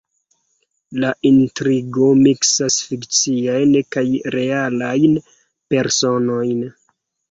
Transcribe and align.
La 1.03 1.11
intrigo 1.31 2.09
miksas 2.23 2.79
fikciajn 2.87 3.79
kaj 3.99 4.09
realajn 4.41 5.25
personojn. 5.41 6.71